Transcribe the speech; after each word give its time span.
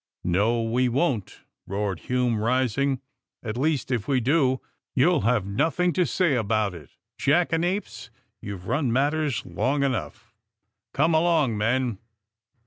*^No, 0.25 0.67
we 0.71 0.89
won't!" 0.89 1.41
roared 1.67 1.99
Hume, 1.99 2.39
rising. 2.41 3.01
"At 3.43 3.53
leasts 3.55 3.91
if 3.91 4.07
we 4.07 4.19
do, 4.19 4.59
you'll 4.95 5.21
have 5.21 5.45
nothing 5.45 5.93
to 5.93 6.07
say 6.07 6.33
about 6.33 6.73
it. 6.73 6.89
Jackanapes, 7.19 8.09
you've 8.41 8.65
run 8.67 8.91
matters 8.91 9.45
long 9.45 9.83
enough. 9.83 10.33
Come 10.91 11.13
along, 11.13 11.55
men." 11.55 11.99